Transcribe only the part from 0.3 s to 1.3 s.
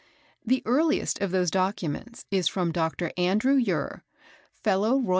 The earliest of